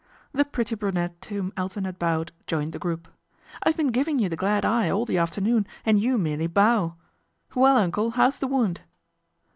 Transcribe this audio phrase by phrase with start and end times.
[0.31, 3.07] The pretty brunette to whom Elton had bowed joined the group.
[3.63, 6.95] ''I've been giving you the glad eye all the afternoon and you merely bow.
[7.53, 8.81] Well, Uncle, how's the wound